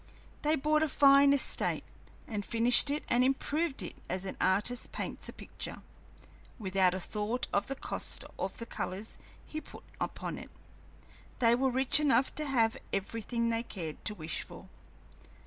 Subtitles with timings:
[0.41, 1.83] They bought a fine estate,
[2.27, 5.83] and furnished it and improved it as an artist paints a picture,
[6.57, 10.49] without a thought of the cost of the colors he puts upon it.
[11.37, 14.69] They were rich enough to have everything they cared to wish for.